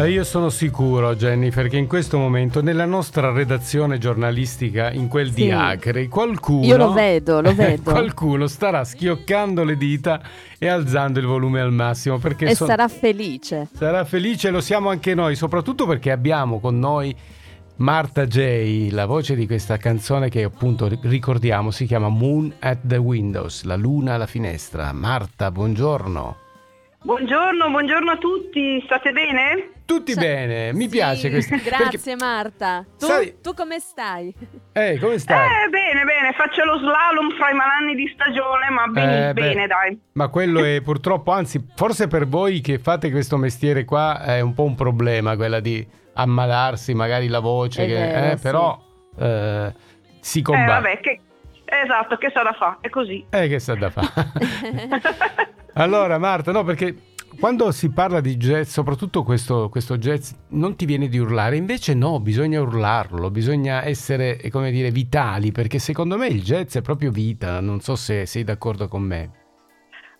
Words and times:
Eh, 0.00 0.10
io 0.10 0.22
sono 0.22 0.48
sicuro, 0.48 1.16
Jennifer, 1.16 1.66
che 1.68 1.76
in 1.76 1.88
questo 1.88 2.18
momento 2.18 2.62
nella 2.62 2.84
nostra 2.84 3.32
redazione 3.32 3.98
giornalistica, 3.98 4.92
in 4.92 5.08
quel 5.08 5.30
Sì. 5.30 5.34
di 5.34 5.50
Acre, 5.50 6.06
qualcuno... 6.06 6.64
Io 6.64 6.76
lo 6.76 6.92
vedo, 6.92 7.40
lo 7.40 7.52
vedo. 7.54 7.90
qualcuno 7.90 8.46
starà 8.46 8.84
schioccando 8.84 9.64
le 9.64 9.76
dita 9.76 10.20
e 10.56 10.68
alzando 10.68 11.18
il 11.18 11.26
volume 11.26 11.60
al 11.60 11.72
massimo 11.72 12.18
perché 12.18 12.44
e 12.46 12.54
so- 12.54 12.66
sarà 12.66 12.86
felice. 12.86 13.66
sarà 13.72 14.04
felice, 14.04 14.50
lo 14.50 14.60
siamo 14.60 14.88
anche 14.88 15.14
noi, 15.16 15.34
soprattutto 15.34 15.84
perché 15.84 16.12
abbiamo 16.12 16.60
con 16.60 16.78
noi 16.78 17.12
Marta 17.78 18.24
J, 18.24 18.90
la 18.92 19.04
voce 19.06 19.34
di 19.34 19.46
questa 19.46 19.78
canzone 19.78 20.28
che 20.28 20.44
appunto 20.44 20.88
ricordiamo 21.02 21.72
si 21.72 21.86
chiama 21.86 22.08
Moon 22.08 22.52
at 22.60 22.78
the 22.84 22.98
Windows, 22.98 23.64
la 23.64 23.74
luna 23.76 24.14
alla 24.14 24.26
finestra. 24.26 24.92
Marta, 24.92 25.50
buongiorno. 25.50 26.36
Buongiorno, 27.02 27.68
buongiorno 27.70 28.10
a 28.12 28.16
tutti, 28.16 28.80
state 28.84 29.10
bene? 29.10 29.70
Tutti 29.88 30.12
Sa- 30.12 30.20
bene, 30.20 30.74
mi 30.74 30.82
Sì, 30.82 30.88
piace 30.90 31.30
questo. 31.30 31.56
Grazie 31.64 32.14
Marta. 32.14 32.84
Tu, 32.98 33.06
Sai- 33.06 33.36
tu 33.40 33.54
come 33.54 33.78
stai? 33.80 34.34
Eh, 34.72 34.98
come 35.00 35.16
stai? 35.18 35.46
Eh, 35.64 35.68
bene, 35.70 36.04
bene, 36.04 36.34
faccio 36.36 36.62
lo 36.62 36.76
slalom 36.76 37.34
fra 37.38 37.48
i 37.48 37.54
malanni 37.54 37.94
di 37.94 38.06
stagione, 38.12 38.68
ma 38.68 38.86
bene, 38.88 39.30
Eh, 39.30 39.32
beh, 39.32 39.40
bene, 39.40 39.66
dai. 39.66 39.98
Ma 40.12 40.28
quello 40.28 40.62
è 40.62 40.82
purtroppo, 40.82 41.30
anzi, 41.32 41.66
forse 41.74 42.06
per 42.06 42.26
voi 42.26 42.60
che 42.60 42.78
fate 42.78 43.10
questo 43.10 43.38
mestiere 43.38 43.86
qua 43.86 44.20
è 44.22 44.40
un 44.40 44.52
po' 44.52 44.64
un 44.64 44.74
problema, 44.74 45.36
quella 45.36 45.60
di 45.60 45.86
ammalarsi 46.12 46.92
magari 46.92 47.26
la 47.28 47.40
voce, 47.40 47.86
che- 47.86 47.94
vero, 47.94 48.26
eh, 48.32 48.36
sì. 48.36 48.42
però 48.42 48.78
eh, 49.18 49.74
si 50.20 50.38
Eh, 50.40 50.42
combatte. 50.42 50.70
vabbè, 50.82 51.00
che... 51.00 51.20
Esatto, 51.64 52.16
che 52.18 52.30
sa 52.34 52.42
da 52.42 52.52
fa, 52.52 52.76
è 52.82 52.90
così. 52.90 53.24
Eh, 53.30 53.48
che 53.48 53.58
sta 53.58 53.74
da 53.74 53.88
fare. 53.88 54.06
allora, 55.74 56.18
Marta, 56.18 56.52
no, 56.52 56.62
perché 56.62 56.94
quando 57.38 57.70
si 57.70 57.90
parla 57.90 58.20
di 58.20 58.36
jazz, 58.36 58.68
soprattutto 58.70 59.22
questo, 59.22 59.68
questo 59.68 59.96
jazz, 59.96 60.32
non 60.50 60.74
ti 60.76 60.84
viene 60.86 61.08
di 61.08 61.18
urlare, 61.18 61.56
invece 61.56 61.94
no, 61.94 62.18
bisogna 62.20 62.60
urlarlo, 62.60 63.30
bisogna 63.30 63.84
essere, 63.84 64.38
eh, 64.40 64.50
come 64.50 64.70
dire, 64.72 64.90
vitali, 64.90 65.52
perché 65.52 65.78
secondo 65.78 66.16
me 66.16 66.26
il 66.26 66.42
jazz 66.42 66.76
è 66.76 66.82
proprio 66.82 67.10
vita, 67.12 67.60
non 67.60 67.80
so 67.80 67.94
se 67.94 68.26
sei 68.26 68.42
d'accordo 68.42 68.88
con 68.88 69.02
me. 69.02 69.30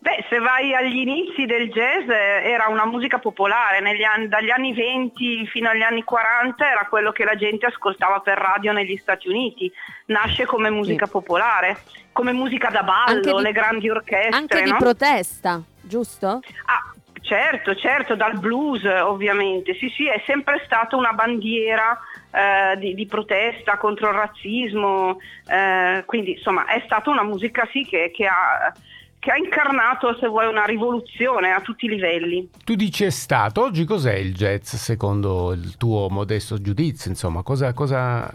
Beh, 0.00 0.26
se 0.30 0.38
vai 0.38 0.72
agli 0.76 0.94
inizi 0.98 1.44
del 1.44 1.70
jazz 1.70 2.08
eh, 2.08 2.48
era 2.48 2.66
una 2.68 2.86
musica 2.86 3.18
popolare, 3.18 3.80
negli 3.80 4.04
anni- 4.04 4.28
dagli 4.28 4.50
anni 4.50 4.72
20 4.72 5.46
fino 5.48 5.68
agli 5.68 5.82
anni 5.82 6.04
40 6.04 6.70
era 6.70 6.86
quello 6.88 7.10
che 7.10 7.24
la 7.24 7.34
gente 7.34 7.66
ascoltava 7.66 8.20
per 8.20 8.38
radio 8.38 8.70
negli 8.70 8.96
Stati 8.96 9.28
Uniti, 9.28 9.68
nasce 10.06 10.46
come 10.46 10.70
musica 10.70 11.06
Sì. 11.06 11.10
popolare, 11.10 11.78
come 12.12 12.30
musica 12.32 12.68
da 12.70 12.84
ballo, 12.84 13.38
di- 13.38 13.42
le 13.42 13.50
grandi 13.52 13.90
orchestre, 13.90 14.36
Anche 14.36 14.62
di 14.62 14.70
no? 14.70 14.76
protesta, 14.76 15.60
giusto? 15.80 16.42
Ah, 16.66 16.92
certo, 17.20 17.74
certo, 17.74 18.14
dal 18.14 18.38
blues 18.38 18.84
ovviamente, 18.84 19.74
sì 19.74 19.88
sì, 19.90 20.06
è 20.06 20.22
sempre 20.26 20.62
stata 20.64 20.96
una 20.96 21.12
bandiera 21.12 21.98
eh, 22.30 22.78
di, 22.78 22.94
di 22.94 23.06
protesta 23.06 23.76
contro 23.76 24.08
il 24.08 24.14
razzismo, 24.14 25.18
eh, 25.46 26.02
quindi 26.06 26.32
insomma 26.32 26.66
è 26.66 26.82
stata 26.84 27.10
una 27.10 27.22
musica 27.22 27.68
sì 27.72 27.84
che, 27.84 28.10
che 28.14 28.26
ha, 28.26 28.72
che 29.18 29.30
ha 29.30 29.36
incarnato, 29.36 30.16
se 30.18 30.26
vuoi, 30.28 30.46
una 30.46 30.64
rivoluzione 30.64 31.52
a 31.52 31.60
tutti 31.60 31.86
i 31.86 31.88
livelli. 31.88 32.50
Tu 32.64 32.74
dici 32.74 33.04
è 33.04 33.10
stato, 33.10 33.62
oggi 33.62 33.84
cos'è 33.84 34.14
il 34.14 34.34
jazz 34.34 34.74
secondo 34.74 35.52
il 35.52 35.76
tuo 35.76 36.08
modesto 36.08 36.60
giudizio? 36.60 37.10
Insomma, 37.10 37.42
cosa, 37.42 37.72
cosa, 37.72 38.32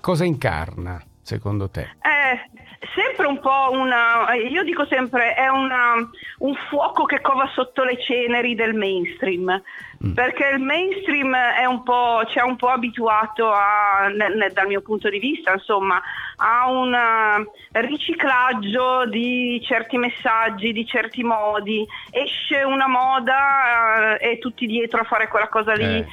cosa 0.00 0.24
incarna 0.24 1.02
secondo 1.22 1.68
te? 1.70 1.96
È 2.00 2.64
sempre 2.94 3.26
un 3.26 3.40
po' 3.40 3.70
una, 3.72 4.34
io 4.34 4.62
dico 4.62 4.86
sempre, 4.86 5.34
è 5.34 5.48
una, 5.48 5.94
un 6.38 6.54
fuoco 6.68 7.04
che 7.04 7.20
cova 7.20 7.48
sotto 7.54 7.84
le 7.84 8.00
ceneri 8.00 8.54
del 8.54 8.74
mainstream, 8.74 9.62
Mm. 10.04 10.12
perché 10.12 10.46
il 10.52 10.60
mainstream 10.60 11.34
è 11.34 11.64
un 11.64 11.82
po', 11.82 12.22
ci 12.26 12.38
ha 12.38 12.44
un 12.44 12.56
po' 12.56 12.68
abituato 12.68 13.50
a, 13.50 14.08
ne- 14.14 14.34
ne- 14.34 14.50
dal 14.52 14.66
mio 14.66 14.82
punto 14.82 15.08
di 15.08 15.18
vista, 15.18 15.52
insomma, 15.52 16.02
a 16.36 16.68
un 16.68 16.92
eh, 16.92 17.80
riciclaggio 17.80 19.06
di 19.06 19.58
certi 19.64 19.96
messaggi, 19.96 20.72
di 20.72 20.86
certi 20.86 21.22
modi, 21.22 21.86
esce 22.10 22.62
una 22.62 22.86
moda 22.86 24.18
eh, 24.18 24.32
e 24.32 24.38
tutti 24.38 24.66
dietro 24.66 25.00
a 25.00 25.04
fare 25.04 25.28
quella 25.28 25.48
cosa 25.48 25.72
lì. 25.72 25.84
Eh. 25.96 26.06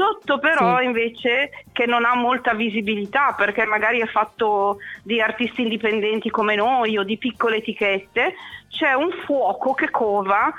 Sotto 0.00 0.38
però 0.38 0.78
Sì. 0.78 0.84
invece 0.84 1.50
che 1.72 1.84
non 1.84 2.06
ha 2.06 2.14
molta 2.14 2.54
visibilità 2.54 3.34
perché 3.36 3.66
magari 3.66 4.00
è 4.00 4.06
fatto 4.06 4.78
di 5.02 5.20
artisti 5.20 5.60
indipendenti 5.60 6.30
come 6.30 6.54
noi 6.54 6.96
o 6.96 7.02
di 7.02 7.18
piccole 7.18 7.56
etichette, 7.56 8.32
c'è 8.70 8.94
un 8.94 9.10
fuoco 9.26 9.74
che 9.74 9.90
cova 9.90 10.50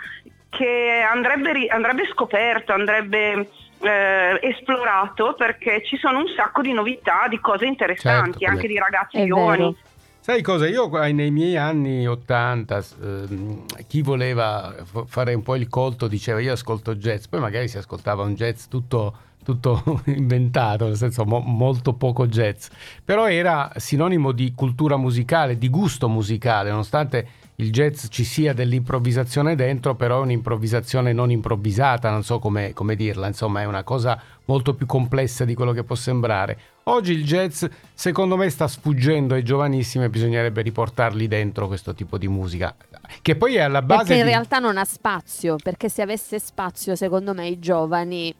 che 0.48 1.02
andrebbe, 1.12 1.66
andrebbe 1.70 2.06
scoperto, 2.12 2.72
andrebbe 2.72 3.50
eh, 3.80 4.40
esplorato 4.44 5.34
perché 5.34 5.82
ci 5.86 5.98
sono 5.98 6.20
un 6.20 6.28
sacco 6.36 6.62
di 6.62 6.72
novità, 6.74 7.26
di 7.28 7.40
cose 7.40 7.66
interessanti, 7.66 8.38
Certo, 8.40 8.46
anche 8.54 8.68
di 8.68 8.78
ragazzi 8.78 9.18
È 9.18 9.26
giovani. 9.26 9.58
vero. 9.58 9.76
Sai 10.20 10.44
cosa? 10.44 10.68
Io 10.68 11.02
eh, 11.02 11.12
nei 11.14 11.32
miei 11.32 11.58
anni 11.58 12.06
80, 12.08 12.84
ehm, 13.02 13.66
chi 13.88 14.04
voleva 14.04 14.72
fare 15.08 15.34
un 15.34 15.42
po' 15.42 15.56
il 15.56 15.68
colto 15.68 16.08
diceva 16.08 16.40
io 16.40 16.54
ascolto 16.54 16.94
jazz, 16.94 17.26
poi 17.26 17.40
magari 17.40 17.68
si 17.68 17.80
ascoltava 17.80 18.22
un 18.22 18.36
jazz 18.36 18.66
tutto, 18.68 19.16
tutto 19.44 20.02
inventato, 20.08 20.86
nel 20.86 20.98
senso 20.98 21.26
mo- 21.26 21.40
molto 21.40 21.94
poco 21.94 22.28
jazz, 22.28 22.68
però 23.04 23.30
era 23.30 23.72
sinonimo 23.76 24.32
di 24.32 24.54
cultura 24.56 24.98
musicale, 24.98 25.58
di 25.58 25.70
gusto 25.70 26.08
musicale, 26.08 26.70
nonostante 26.70 27.28
il 27.62 27.72
jazz 27.72 28.08
ci 28.10 28.24
sia 28.24 28.54
dell'improvvisazione 28.54 29.56
dentro, 29.56 29.94
però 29.96 30.18
è 30.18 30.22
un'improvvisazione 30.24 31.14
non 31.14 31.30
improvvisata, 31.30 32.10
non 32.10 32.24
so 32.24 32.40
come, 32.40 32.74
come 32.74 32.96
dirla, 32.96 33.28
insomma 33.28 33.62
è 33.62 33.66
una 33.66 33.84
cosa 33.84 34.20
molto 34.46 34.74
più 34.74 34.88
complessa 34.88 35.46
di 35.46 35.54
quello 35.54 35.72
che 35.72 35.84
può 35.84 35.96
sembrare. 35.96 36.58
Oggi 36.86 37.12
il 37.12 37.24
jazz 37.24 37.64
secondo 37.94 38.36
me 38.36 38.50
sta 38.50 38.68
sfuggendo 38.68 39.36
ai 39.36 39.44
giovanissimi 39.44 40.06
e 40.06 40.10
bisognerebbe 40.10 40.64
riportarli 40.64 41.28
dentro 41.28 41.68
questo 41.68 41.94
tipo 41.94 42.18
di 42.18 42.28
musica, 42.28 42.76
che 43.22 43.36
poi 43.36 43.56
è 43.56 43.62
alla 43.62 43.84
base 43.84 44.06
Perché 44.06 44.20
in 44.20 44.26
di... 44.26 44.32
realtà 44.32 44.58
non 44.58 44.78
ha 44.78 44.86
spazio, 44.86 45.58
perché 45.62 45.88
se 45.88 46.02
avesse 46.02 46.40
spazio, 46.40 46.96
secondo 46.96 47.36
me, 47.36 47.48
i 47.48 47.60
giovani 47.60 48.34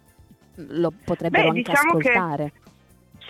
lo 0.70 0.92
potrebbero 1.04 1.44
Beh, 1.52 1.58
anche 1.60 1.62
diciamo 1.72 1.98
che- 1.98 2.10
ascoltare. 2.12 2.52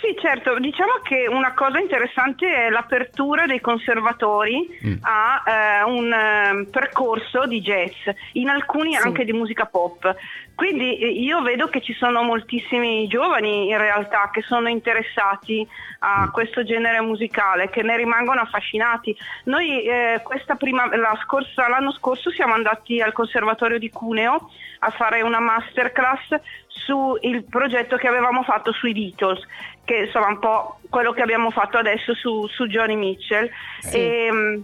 Sì, 0.01 0.15
certo, 0.19 0.57
diciamo 0.57 0.93
che 1.03 1.27
una 1.29 1.53
cosa 1.53 1.77
interessante 1.77 2.51
è 2.51 2.69
l'apertura 2.71 3.45
dei 3.45 3.61
conservatori 3.61 4.67
Mm. 4.83 4.93
a 5.01 5.43
eh, 5.45 5.83
un 5.83 6.11
eh, 6.11 6.65
percorso 6.71 7.45
di 7.45 7.61
jazz, 7.61 7.93
in 8.33 8.49
alcuni 8.49 8.93
Sì. 8.95 9.05
anche 9.05 9.23
di 9.25 9.31
musica 9.31 9.65
pop. 9.67 10.11
Quindi 10.55 10.97
eh, 10.97 11.07
io 11.07 11.41
vedo 11.41 11.67
che 11.67 11.81
ci 11.81 11.93
sono 11.93 12.21
moltissimi 12.23 13.07
giovani 13.07 13.69
in 13.69 13.77
realtà 13.77 14.29
che 14.31 14.41
sono 14.41 14.69
interessati 14.69 15.67
a 15.99 16.25
Mm. 16.27 16.31
questo 16.31 16.63
genere 16.63 16.99
musicale, 17.01 17.69
che 17.69 17.83
ne 17.83 17.95
rimangono 17.95 18.41
affascinati. 18.41 19.15
Noi 19.45 19.83
eh, 19.83 20.21
questa 20.23 20.55
prima, 20.55 20.87
la 20.95 21.17
scorsa- 21.23 21.67
l'anno 21.67 21.91
scorso 21.91 22.31
siamo 22.31 22.53
andati 22.53 23.01
al 23.01 23.13
Conservatorio 23.13 23.77
di 23.77 23.89
Cuneo 23.89 24.49
a 24.79 24.89
fare 24.89 25.21
una 25.21 25.39
masterclass 25.39 26.39
sul 26.67 27.45
progetto 27.49 27.97
che 27.97 28.07
avevamo 28.07 28.41
fatto 28.43 28.71
sui 28.71 28.93
Beatles, 28.93 29.45
che 29.85 29.95
insomma 30.05 30.27
un 30.27 30.39
po' 30.39 30.79
quello 30.89 31.11
che 31.11 31.21
abbiamo 31.21 31.51
fatto 31.51 31.77
adesso 31.77 32.13
su, 32.15 32.47
su 32.47 32.65
Johnny 32.65 32.95
Mitchell. 32.95 33.49
Sì. 33.79 33.97
E, 33.97 34.61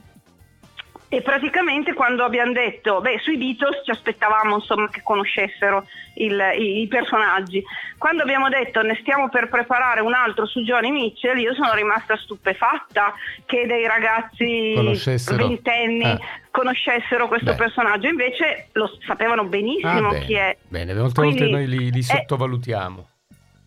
e 1.10 1.22
praticamente 1.22 1.94
quando 1.94 2.24
abbiamo 2.26 2.52
detto, 2.52 3.00
beh, 3.00 3.20
sui 3.20 3.38
Beatles 3.38 3.82
ci 3.86 3.92
aspettavamo 3.92 4.56
insomma, 4.56 4.90
che 4.90 5.02
conoscessero 5.04 5.86
il- 6.16 6.54
i, 6.58 6.82
i 6.82 6.88
personaggi. 6.88 7.64
Quando 7.98 8.24
abbiamo 8.24 8.50
detto 8.50 8.82
ne 8.82 8.98
stiamo 9.00 9.30
per 9.30 9.48
preparare 9.48 10.02
un 10.02 10.14
altro 10.14 10.46
su 10.46 10.62
Johnny 10.62 10.92
Mitchell, 10.92 11.38
io 11.38 11.54
sono 11.54 11.74
rimasta 11.74 12.18
stupefatta 12.18 13.14
che 13.46 13.66
dei 13.66 13.88
ragazzi 13.88 14.74
ventenni 15.38 16.04
Ah. 16.04 16.20
conoscessero 16.52 17.28
questo 17.28 17.52
Beh. 17.52 17.56
personaggio, 17.58 18.08
invece 18.08 18.68
lo 18.74 18.90
sapevano 19.06 19.46
benissimo 19.46 20.08
Ah, 20.10 20.12
bene, 20.12 20.26
chi 20.26 20.34
è. 20.34 20.58
Bene, 20.68 20.94
molte 20.94 21.22
volte 21.22 21.48
noi 21.48 21.68
li, 21.68 21.92
li 21.92 22.00
eh, 22.00 22.04
sottovalutiamo. 22.04 23.08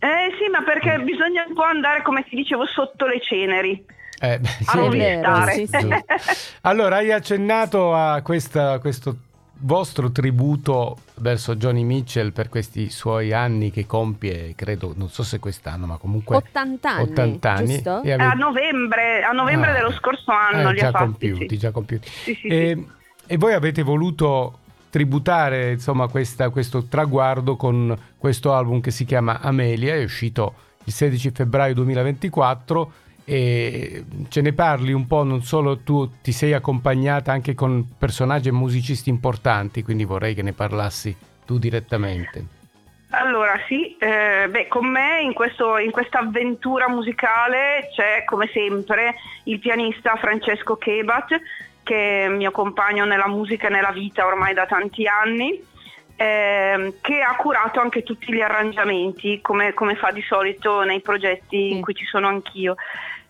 Eh 0.03 0.35
sì, 0.39 0.49
ma 0.51 0.63
perché 0.63 0.99
Mm. 0.99 1.05
bisogna 1.05 1.45
un 1.47 1.55
po' 1.55 1.63
andare, 1.63 2.03
come 2.03 2.25
ti 2.25 2.35
dicevo, 2.37 2.67
sotto 2.67 3.07
le 3.07 3.21
ceneri. 3.21 3.85
Eh, 4.23 4.39
beh, 4.39 4.49
A 4.67 4.73
è 4.73 4.77
rovistare. 4.77 5.53
sì, 5.55 5.67
sì. 5.67 5.89
Allora, 6.63 6.97
hai 6.97 7.11
accennato 7.11 7.95
a 7.95 8.21
questa- 8.21 8.79
questo 8.79 9.17
vostro 9.63 10.11
tributo 10.11 10.99
verso 11.17 11.55
Johnny 11.55 11.83
Mitchell 11.85 12.33
per 12.33 12.49
questi 12.49 12.89
suoi 12.91 13.33
anni 13.33 13.71
che 13.71 13.85
compie, 13.87 14.55
credo, 14.55 14.93
non 14.97 15.09
so 15.11 15.23
se 15.23 15.39
quest'anno, 15.39 15.85
ma 15.87 15.97
comunque 15.97 16.37
80 16.37 16.91
anni, 16.91 17.03
80 17.11 17.51
anni. 17.53 17.67
giusto? 17.75 18.03
E 18.03 18.13
a 18.13 18.15
ave- 18.31 18.35
novembre, 18.37 19.23
a 19.23 19.33
novembre 19.33 19.71
Ah, 19.71 19.73
dello 19.75 19.93
scorso 19.93 20.31
anno 20.33 20.69
eh, 20.71 20.73
li 20.73 20.79
già 20.79 20.89
ha 20.89 20.91
fatti. 20.93 21.05
compiuti, 21.05 21.49
sì. 21.49 21.59
già 21.59 21.71
compiuti. 21.73 22.09
Sì, 22.11 22.35
sì, 22.41 22.47
e, 22.47 22.75
sì. 22.75 22.87
e 23.27 23.37
voi 23.37 23.53
avete 23.53 23.83
voluto 23.83 24.59
tributare 24.89 25.73
insomma 25.73 26.09
questa- 26.09 26.49
questo 26.51 26.85
traguardo 26.85 27.57
con 27.57 27.97
questo 28.19 28.53
album 28.55 28.81
che 28.81 28.91
si 28.91 29.05
chiama 29.05 29.41
Amelia, 29.41 29.95
è 29.95 30.03
uscito 30.03 30.55
il 30.85 30.93
16 30.93 31.31
febbraio 31.33 31.75
2024 31.75 32.93
e 33.31 34.05
ce 34.29 34.41
ne 34.41 34.53
parli 34.53 34.91
un 34.93 35.07
po', 35.07 35.23
non 35.23 35.45
solo 35.45 35.79
tu 35.79 36.21
ti 36.21 36.33
sei 36.33 36.53
accompagnata 36.53 37.31
anche 37.31 37.55
con 37.55 37.87
personaggi 37.97 38.49
e 38.49 38.53
musicisti 38.53 39.09
importanti, 39.09 39.85
quindi 39.85 40.05
vorrei 40.05 40.35
che 40.35 40.43
ne 40.43 40.53
parlassi 40.53 41.17
tu 41.47 41.57
direttamente. 41.57 42.45
Allora 43.11 43.55
sì, 43.69 43.97
eh, 43.99 44.49
beh, 44.51 44.67
con 44.67 44.91
me 44.91 45.21
in, 45.21 45.33
questo, 45.33 45.79
in 45.79 45.93
questa 45.93 46.19
avventura 46.19 46.89
musicale 46.89 47.91
c'è 47.95 48.25
come 48.25 48.51
sempre 48.53 49.15
il 49.45 49.61
pianista 49.61 50.17
Francesco 50.17 50.75
Kebat 50.75 51.41
che 51.85 52.25
è 52.25 52.29
mio 52.29 52.51
compagno 52.51 53.05
nella 53.05 53.29
musica 53.29 53.69
e 53.69 53.71
nella 53.71 53.93
vita 53.93 54.27
ormai 54.27 54.55
da 54.55 54.67
tanti 54.67 55.07
anni, 55.07 55.61
eh, 56.17 56.95
che 57.01 57.23
ha 57.23 57.35
curato 57.37 57.81
anche 57.81 58.03
tutti 58.03 58.33
gli 58.33 58.41
arrangiamenti 58.41 59.41
come, 59.41 59.73
come 59.73 59.95
fa 59.95 60.11
di 60.11 60.23
solito 60.23 60.83
nei 60.83 61.01
progetti 61.01 61.71
in 61.71 61.81
cui 61.81 61.95
ci 61.95 62.05
sono 62.05 62.27
anch'io. 62.27 62.75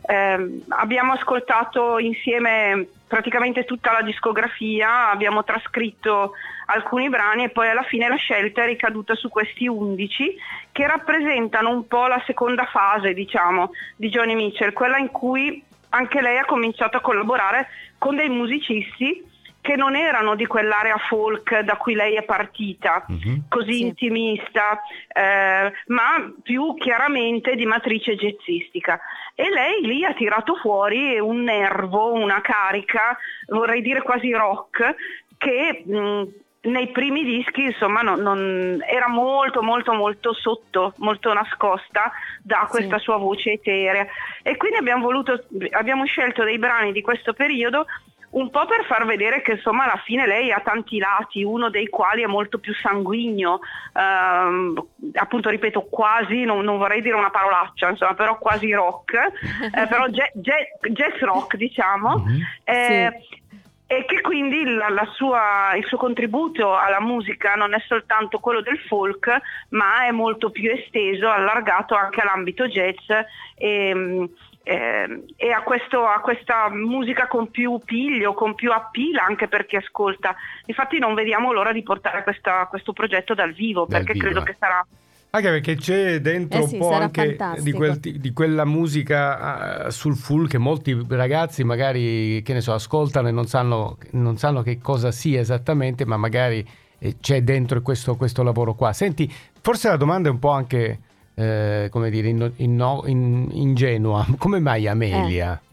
Eh, 0.03 0.63
abbiamo 0.69 1.13
ascoltato 1.13 1.99
insieme 1.99 2.87
praticamente 3.07 3.65
tutta 3.65 3.93
la 3.93 4.03
discografia, 4.03 5.11
abbiamo 5.11 5.45
trascritto 5.45 6.33
alcuni 6.67 7.09
brani 7.09 7.45
e 7.45 7.49
poi 7.51 7.69
alla 7.69 7.83
fine 7.83 8.09
la 8.09 8.17
scelta 8.17 8.63
è 8.63 8.67
ricaduta 8.67 9.15
su 9.15 9.29
questi 9.29 9.67
11 9.67 10.37
che 10.71 10.87
rappresentano 10.87 11.71
un 11.71 11.87
po' 11.87 12.07
la 12.07 12.23
seconda 12.27 12.65
fase, 12.67 13.13
diciamo, 13.13 13.73
di 13.97 14.09
Johnny 14.09 14.35
Mitchell, 14.35 14.73
quella 14.73 14.99
in 14.99 15.11
cui 15.11 15.63
anche 15.91 16.21
lei 16.21 16.39
ha 16.39 16.45
cominciato 16.45 16.97
a 16.97 17.01
collaborare 17.01 17.69
con 17.99 18.17
dei 18.17 18.29
musicisti 18.29 19.29
che 19.61 19.77
non 19.77 19.95
erano 19.95 20.35
di 20.35 20.47
quell'area 20.47 20.97
folk 20.97 21.61
da 21.61 21.77
cui 21.77 21.95
lei 21.95 22.15
è 22.15 22.23
partita, 22.23 23.05
uh-huh. 23.07 23.43
così 23.49 23.75
sì. 23.75 23.83
intimista, 23.83 24.81
eh, 25.09 25.73
ma 25.87 26.33
più 26.43 26.75
chiaramente 26.75 27.55
di 27.55 27.67
matrice 27.67 28.17
jazzistica. 28.17 29.01
E 29.35 29.49
lei 29.51 29.81
lì 29.83 30.05
ha 30.05 30.15
tirato 30.15 30.57
fuori 30.57 31.19
un 31.19 31.43
nervo, 31.43 32.13
una 32.13 32.41
carica, 32.41 33.17
vorrei 33.49 33.83
dire 33.83 34.03
quasi 34.03 34.31
rock, 34.33 34.95
che 35.37 35.83
mh, 35.85 36.25
nei 36.63 36.89
primi 36.89 37.25
dischi 37.25 37.63
insomma 37.63 38.03
non, 38.03 38.21
non, 38.21 38.85
era 38.87 39.09
molto 39.09 39.63
molto 39.63 39.95
molto 39.95 40.35
sotto, 40.35 40.93
molto 40.99 41.33
nascosta 41.33 42.13
da 42.43 42.67
questa 42.69 42.99
sì. 42.99 43.05
sua 43.05 43.17
voce 43.17 43.53
eterea 43.53 44.07
e 44.43 44.57
quindi 44.59 44.77
abbiamo, 44.77 45.05
voluto, 45.05 45.43
abbiamo 45.71 46.05
scelto 46.05 46.45
dei 46.45 46.59
brani 46.59 46.93
di 46.93 47.01
questo 47.01 47.33
periodo 47.33 47.87
un 48.31 48.51
po' 48.51 48.65
per 48.67 48.85
far 48.85 49.07
vedere 49.07 49.43
che 49.43 49.53
insomma 49.53 49.85
alla 49.85 50.01
fine 50.05 50.27
lei 50.27 50.53
ha 50.53 50.61
tanti 50.61 50.99
lati, 50.99 51.43
uno 51.43 51.69
dei 51.69 51.89
quali 51.89 52.23
è 52.23 52.27
molto 52.27 52.59
più 52.59 52.75
sanguigno, 52.75 53.61
ehm, 53.93 54.87
appunto 55.15 55.49
ripeto 55.49 55.87
quasi, 55.91 56.45
non, 56.45 56.63
non, 56.63 56.79
vorrei 56.79 57.03
dire 57.03 57.17
una 57.17 57.31
parolaccia, 57.31 57.89
insomma, 57.89 58.15
però 58.15 58.39
quasi 58.39 58.73
rock, 58.73 59.15
eh, 59.75 59.87
però 59.87 60.07
jazz, 60.07 60.31
jazz, 60.35 61.21
rock 61.21 61.57
diciamo. 61.57 62.19
Mm-hmm. 62.19 62.41
Eh, 62.65 63.21
sì 63.21 63.39
e 63.93 64.05
che 64.05 64.21
quindi 64.21 64.63
la, 64.63 64.89
la 64.89 65.09
sua, 65.15 65.75
il 65.75 65.85
suo 65.85 65.97
contributo 65.97 66.77
alla 66.77 67.01
musica 67.01 67.57
non 67.57 67.75
è 67.75 67.83
soltanto 67.89 68.39
quello 68.39 68.61
del 68.61 68.79
folk, 68.87 69.29
ma 69.71 70.07
è 70.07 70.13
molto 70.13 70.51
più 70.51 70.71
esteso, 70.71 71.29
allargato 71.29 71.97
anche 71.97 72.21
all'ambito 72.21 72.69
jazz 72.69 73.11
e, 73.57 74.29
eh, 74.63 75.25
e 75.37 75.51
a, 75.51 75.63
questo, 75.63 76.05
a, 76.05 76.21
questa 76.21 76.69
musica 76.71 77.27
con 77.27 77.51
più 77.51 77.81
piglio, 77.85 78.35
con 78.35 78.55
più 78.55 78.73
appeal 78.73 79.17
anche 79.17 79.49
per 79.49 79.67
chi 79.67 79.77
ascolta. 79.77 80.35
Infatti 80.67 80.99
non 80.99 81.15
vediamo 81.15 81.53
l'ora 81.53 81.73
di 81.73 81.83
portare 81.83 82.23
questa, 82.23 82.67
questo 82.67 82.93
progetto 82.93 83.35
dal 83.35 83.53
vivo, 83.53 83.87
dal 83.89 84.01
perché 84.01 84.13
vivo, 84.13 84.25
credo 84.25 84.41
eh. 84.41 84.45
che 84.45 84.57
sarà 84.59 84.87
anche 85.33 85.49
perché 85.49 85.77
c'è 85.77 86.21
dentro 86.21 86.59
eh 86.59 86.67
sì, 86.67 86.75
un 86.75 86.81
po' 86.81 86.93
anche 86.93 87.37
di, 87.61 87.71
quel, 87.71 87.99
di, 88.01 88.33
quella 88.33 88.65
musica 88.65 89.87
uh, 89.87 89.91
sul 89.91 90.17
full 90.17 90.49
che 90.49 90.59
molti 90.59 91.07
ragazzi 91.09 91.63
magari, 91.63 92.43
che 92.43 92.53
ne 92.53 92.61
so, 92.61 92.73
ascoltano 92.73 93.29
e 93.29 93.31
non 93.31 93.47
sanno, 93.47 93.97
non 94.13 94.39
sanno 94.39 94.63
che 94.63 94.81
cosa 94.81 95.13
sia 95.13 95.39
esattamente, 95.39 96.05
ma 96.05 96.17
magari 96.17 96.67
eh, 96.99 97.17
c'è 97.21 97.43
dentro 97.43 97.81
questo, 97.81 98.17
questo, 98.17 98.43
lavoro 98.43 98.75
qua. 98.75 98.93
Senti, 98.93 99.33
forse 99.61 99.89
la 99.89 99.97
domanda 99.97 100.29
è 100.29 100.33
un 100.33 100.41
po' 100.41 100.51
anche, 100.51 100.99
eh, 101.41 101.89
come 101.91 102.11
dire, 102.11 102.29
in, 102.29 102.53
in, 102.57 103.01
in, 103.07 103.49
ingenua. 103.53 104.27
Come 104.39 104.61
mai 104.61 104.87
Amelia? 104.87 105.61
Eh. 105.63 105.69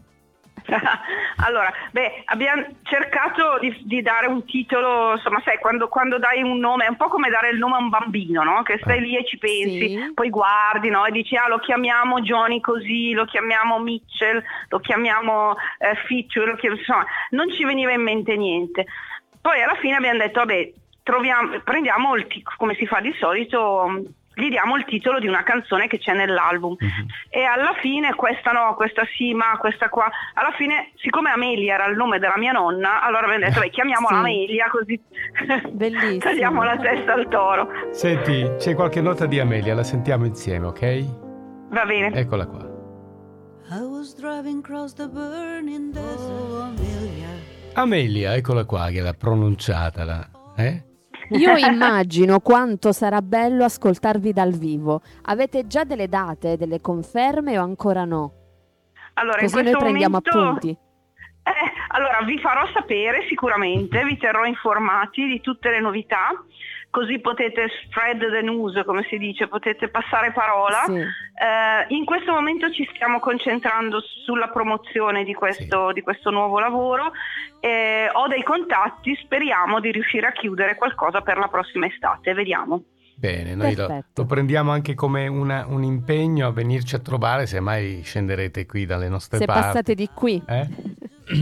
Allora, 1.40 1.72
beh, 1.92 2.24
abbiamo 2.26 2.66
cercato 2.82 3.58
di, 3.60 3.72
di, 3.84 4.02
dare 4.02 4.26
un 4.26 4.44
titolo, 4.44 5.12
insomma, 5.12 5.40
sai, 5.44 5.58
quando, 5.58 5.86
quando, 5.86 6.18
dai 6.18 6.42
un 6.42 6.58
nome 6.58 6.84
è 6.84 6.88
un 6.88 6.96
po' 6.96 7.06
come 7.06 7.30
dare 7.30 7.50
il 7.50 7.58
nome 7.58 7.76
a 7.76 7.78
un 7.78 7.90
bambino, 7.90 8.42
no? 8.42 8.62
Che 8.62 8.80
stai 8.82 9.00
lì 9.00 9.16
e 9.16 9.24
ci 9.24 9.38
pensi, 9.38 9.88
sì. 9.88 10.10
poi 10.14 10.30
guardi, 10.30 10.88
no? 10.88 11.06
E 11.06 11.12
dici, 11.12 11.36
ah, 11.36 11.46
lo 11.46 11.58
chiamiamo 11.58 12.20
Johnny 12.22 12.60
così, 12.60 13.12
lo 13.12 13.24
chiamiamo 13.24 13.78
Mitchell, 13.78 14.42
lo 14.68 14.80
chiamiamo 14.80 15.54
eh, 15.78 15.94
Feature, 16.08 16.50
lo 16.50 16.56
chiamiamo, 16.56 16.82
insomma, 16.82 17.06
non 17.30 17.52
ci 17.52 17.64
veniva 17.64 17.92
in 17.92 18.02
mente 18.02 18.36
niente. 18.36 18.86
Poi 19.40 19.62
alla 19.62 19.76
fine 19.76 19.94
abbiamo 19.94 20.18
detto, 20.18 20.40
vabbè, 20.40 20.72
troviamo, 21.04 21.60
prendiamo 21.60 22.16
il, 22.16 22.26
come 22.56 22.74
si 22.74 22.84
fa 22.84 22.98
di 22.98 23.14
solito 23.16 24.02
gli 24.38 24.48
diamo 24.48 24.76
il 24.76 24.84
titolo 24.84 25.18
di 25.18 25.26
una 25.26 25.42
canzone 25.42 25.88
che 25.88 25.98
c'è 25.98 26.14
nell'album 26.14 26.76
uh-huh. 26.78 27.06
e 27.28 27.42
alla 27.42 27.74
fine 27.80 28.14
questa 28.14 28.52
no, 28.52 28.74
questa 28.76 29.02
sì, 29.16 29.34
ma 29.34 29.56
questa 29.58 29.88
qua, 29.88 30.08
alla 30.34 30.52
fine 30.56 30.92
siccome 30.96 31.30
Amelia 31.30 31.74
era 31.74 31.86
il 31.86 31.96
nome 31.96 32.20
della 32.20 32.38
mia 32.38 32.52
nonna, 32.52 33.02
allora 33.02 33.26
abbiamo 33.26 33.44
detto 33.44 33.60
beh 33.60 33.70
chiamiamola 33.70 34.14
sì. 34.14 34.20
Amelia 34.20 34.68
così 34.70 35.00
tagliamo 36.18 36.62
la 36.62 36.76
testa 36.76 37.14
al 37.14 37.28
toro. 37.28 37.68
Senti, 37.90 38.48
c'è 38.58 38.74
qualche 38.74 39.00
nota 39.00 39.26
di 39.26 39.40
Amelia, 39.40 39.74
la 39.74 39.82
sentiamo 39.82 40.24
insieme, 40.24 40.66
ok? 40.66 41.04
Va 41.70 41.84
bene. 41.84 42.12
Eccola 42.14 42.46
qua. 42.46 42.66
I 43.70 43.80
was 43.82 44.14
driving 44.14 44.60
across 44.60 44.94
the 44.94 45.08
burning 45.08 45.92
desert. 45.92 46.18
Oh, 46.20 46.60
Amelia. 46.62 47.28
Amelia, 47.74 48.34
eccola 48.34 48.64
qua 48.64 48.88
che 48.88 49.00
l'ha 49.00 49.12
pronunciata, 49.12 50.04
la, 50.04 50.28
eh? 50.56 50.87
Io 51.30 51.56
immagino 51.56 52.40
quanto 52.40 52.92
sarà 52.92 53.20
bello 53.20 53.64
ascoltarvi 53.64 54.32
dal 54.32 54.52
vivo. 54.52 55.02
Avete 55.24 55.66
già 55.66 55.84
delle 55.84 56.08
date, 56.08 56.56
delle 56.56 56.80
conferme 56.80 57.58
o 57.58 57.62
ancora 57.62 58.04
no? 58.04 58.32
Allora, 59.14 59.38
Così 59.40 59.62
noi 59.62 59.76
prendiamo 59.76 60.20
momento... 60.22 60.38
appunti. 60.38 60.68
Eh, 60.68 61.72
allora, 61.88 62.22
vi 62.24 62.38
farò 62.38 62.66
sapere 62.72 63.26
sicuramente, 63.28 64.04
vi 64.04 64.16
terrò 64.18 64.44
informati 64.44 65.26
di 65.26 65.40
tutte 65.40 65.70
le 65.70 65.80
novità 65.80 66.30
così 66.90 67.18
potete 67.20 67.68
spread 67.84 68.18
the 68.30 68.42
news, 68.42 68.80
come 68.84 69.04
si 69.08 69.18
dice, 69.18 69.46
potete 69.46 69.88
passare 69.88 70.32
parola. 70.32 70.82
Sì. 70.86 70.94
Eh, 70.94 71.94
in 71.94 72.04
questo 72.04 72.32
momento 72.32 72.70
ci 72.72 72.88
stiamo 72.94 73.20
concentrando 73.20 74.00
sulla 74.24 74.48
promozione 74.48 75.24
di 75.24 75.34
questo, 75.34 75.88
sì. 75.88 75.94
di 75.94 76.00
questo 76.02 76.30
nuovo 76.30 76.58
lavoro. 76.58 77.12
Eh, 77.60 78.08
ho 78.12 78.26
dei 78.28 78.42
contatti, 78.42 79.14
speriamo 79.22 79.80
di 79.80 79.92
riuscire 79.92 80.26
a 80.26 80.32
chiudere 80.32 80.76
qualcosa 80.76 81.20
per 81.20 81.38
la 81.38 81.48
prossima 81.48 81.86
estate, 81.86 82.32
vediamo. 82.32 82.82
Bene, 83.18 83.56
noi 83.56 83.74
lo, 83.74 84.04
lo, 84.14 84.26
prendiamo 84.26 84.70
anche 84.70 84.94
come 84.94 85.26
una, 85.26 85.66
un 85.66 85.82
impegno 85.82 86.46
a 86.46 86.52
venirci 86.52 86.94
a 86.94 87.00
trovare 87.00 87.46
se 87.46 87.58
mai 87.58 88.00
scenderete 88.04 88.64
qui 88.64 88.86
dalle 88.86 89.08
nostre 89.08 89.38
se 89.38 89.44
parti. 89.44 89.60
Se 89.60 89.66
passate 89.66 89.94
di 89.96 90.08
qui. 90.14 90.40
Eh? 90.46 90.68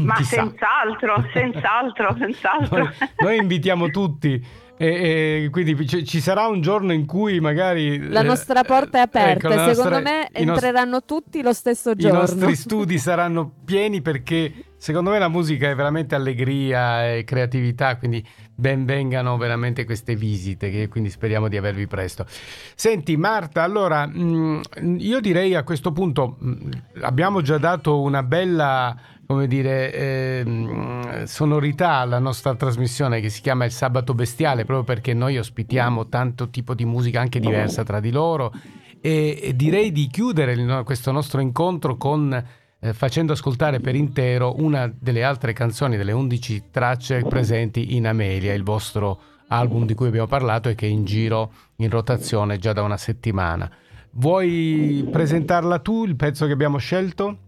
Ma 0.02 0.14
Chissà. 0.14 0.36
senz'altro, 0.36 1.22
senz'altro, 1.34 2.16
senz'altro. 2.18 2.78
Noi, 2.78 2.94
noi 3.18 3.36
invitiamo 3.36 3.88
tutti 3.90 4.42
e, 4.78 5.45
e 5.45 5.49
quindi 5.50 5.75
c- 5.85 6.02
ci 6.02 6.21
sarà 6.21 6.47
un 6.47 6.61
giorno 6.61 6.92
in 6.92 7.06
cui 7.06 7.40
magari 7.40 8.09
la 8.09 8.23
nostra 8.23 8.62
porta 8.62 8.99
è 8.99 9.02
ecco, 9.02 9.18
aperta. 9.18 9.49
Ecco, 9.49 9.75
Secondo 9.75 9.99
nostra, 9.99 10.00
me 10.00 10.28
entreranno 10.33 10.90
nost- 10.90 11.06
tutti 11.06 11.42
lo 11.42 11.52
stesso 11.52 11.95
giorno. 11.95 12.18
I 12.18 12.21
nostri 12.21 12.54
studi 12.56 12.99
saranno 12.99 13.50
pieni 13.64 14.02
perché 14.02 14.52
secondo 14.76 15.11
me 15.11 15.18
la 15.18 15.28
musica 15.28 15.71
è 15.71 15.75
veramente 15.75 16.14
allegria 16.14 17.14
e 17.14 17.25
creatività. 17.25 17.97
Quindi 17.97 18.26
ben 18.54 18.85
vengano 18.85 19.37
veramente 19.37 19.85
queste 19.85 20.14
visite. 20.14 20.71
Che 20.71 20.88
quindi 20.88 21.11
speriamo 21.11 21.49
di 21.49 21.56
avervi 21.56 21.87
presto. 21.87 22.26
Senti, 22.75 23.16
Marta, 23.16 23.62
allora 23.62 24.06
mh, 24.06 24.62
mm, 24.80 24.97
io 24.99 25.21
direi 25.21 25.54
a 25.54 25.62
questo 25.62 25.92
punto 25.92 26.37
mh, 26.38 26.49
mm, 26.49 26.71
abbiamo 27.02 27.40
già 27.40 27.56
dato 27.56 28.00
una 28.00 28.23
bella 28.23 28.95
come 29.26 29.47
dire, 29.47 29.92
eh, 29.92 31.23
sonorità 31.25 31.95
alla 31.95 32.18
nostra 32.18 32.54
trasmissione 32.54 33.21
che 33.21 33.28
si 33.28 33.40
chiama 33.40 33.64
Il 33.64 33.73
Sabato 33.73 34.14
Bestiale, 34.14 34.64
proprio 34.64 34.85
perché 34.85 35.14
noi 35.14 35.37
ospitiamo 35.37 36.09
tanto 36.09 36.49
tipo 36.49 36.75
di 36.75 36.85
musica 36.85 37.21
anche 37.21 37.40
diversa 37.40 37.83
tra 37.83 38.00
di 38.00 38.11
loro 38.11 38.52
e, 39.00 39.38
e 39.42 39.56
direi 39.56 39.92
di 39.92 40.06
chiudere 40.09 40.52
il, 40.52 40.83
questo 40.85 41.11
nostro 41.11 41.40
incontro 41.40 41.97
con 41.97 42.45
eh, 42.78 42.92
facendo 42.92 43.33
ascoltare 43.33 43.80
per 43.80 43.95
intero 43.95 44.54
una 44.59 44.92
delle 44.97 45.25
altre 45.25 45.52
canzoni 45.52 45.97
delle 45.97 46.12
11 46.12 46.64
tracce 46.71 47.23
presenti 47.23 47.97
in 47.97 48.06
Amelia, 48.06 48.52
il 48.52 48.62
vostro 48.62 49.21
album 49.49 49.87
di 49.87 49.95
cui 49.95 50.09
abbiamo 50.09 50.26
parlato 50.26 50.68
e 50.68 50.75
che 50.75 50.87
è 50.87 50.90
in 50.90 51.04
giro 51.04 51.52
in 51.76 51.90
rotazione 51.90 52.59
già 52.59 52.73
da 52.73 52.83
una 52.83 52.97
settimana. 52.97 53.71
Vuoi 54.12 55.06
presentarla 55.11 55.78
tu, 55.80 56.04
il 56.04 56.16
pezzo 56.16 56.47
che 56.47 56.52
abbiamo 56.52 56.78
scelto? 56.78 57.38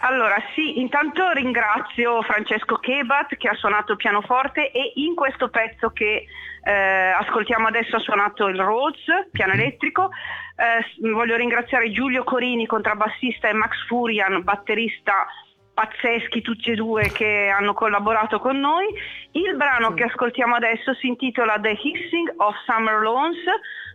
Allora 0.00 0.36
sì, 0.54 0.78
intanto 0.78 1.30
ringrazio 1.32 2.22
Francesco 2.22 2.76
Kebat 2.76 3.36
che 3.36 3.48
ha 3.48 3.54
suonato 3.54 3.92
il 3.92 3.98
pianoforte 3.98 4.70
e 4.70 4.92
in 4.96 5.16
questo 5.16 5.48
pezzo 5.48 5.90
che 5.90 6.24
eh, 6.62 7.10
ascoltiamo 7.18 7.66
adesso 7.66 7.96
ha 7.96 8.00
suonato 8.00 8.46
il 8.46 8.60
Rhodes, 8.60 9.28
piano 9.32 9.54
elettrico. 9.54 10.10
Eh, 10.56 11.10
voglio 11.10 11.34
ringraziare 11.36 11.90
Giulio 11.90 12.22
Corini, 12.22 12.66
contrabbassista, 12.66 13.48
e 13.48 13.54
Max 13.54 13.86
Furian, 13.86 14.44
batterista 14.44 15.26
pazzeschi 15.74 16.42
tutti 16.42 16.70
e 16.70 16.74
due 16.74 17.10
che 17.12 17.48
hanno 17.48 17.72
collaborato 17.72 18.38
con 18.38 18.58
noi. 18.58 18.86
Il 19.32 19.56
brano 19.56 19.94
che 19.94 20.04
ascoltiamo 20.04 20.54
adesso 20.54 20.94
si 20.94 21.08
intitola 21.08 21.58
The 21.60 21.70
Hissing 21.70 22.34
of 22.36 22.54
Summer 22.66 23.00
Lawns 23.00 23.38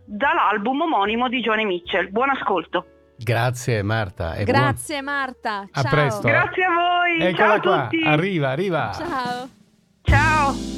dall'album 0.06 0.82
omonimo 0.82 1.28
di 1.28 1.40
Johnny 1.40 1.64
Mitchell. 1.64 2.10
Buon 2.10 2.30
ascolto. 2.30 2.93
Grazie 3.16 3.82
Marta. 3.82 4.34
E 4.34 4.44
Grazie 4.44 5.02
buon... 5.02 5.14
Marta. 5.14 5.68
Ciao. 5.72 5.84
A 5.84 5.88
presto. 5.88 6.26
Grazie 6.26 6.64
a 6.64 6.68
voi. 6.68 7.20
Eccola 7.20 7.46
Ciao 7.46 7.54
a 7.54 7.60
qua. 7.60 7.82
Tutti. 7.90 8.02
Arriva, 8.04 8.50
arriva. 8.50 8.92
Ciao. 8.92 9.48
Ciao. 10.02 10.73